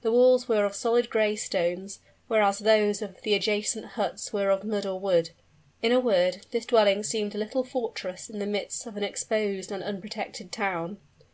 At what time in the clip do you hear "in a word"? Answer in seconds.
5.82-6.46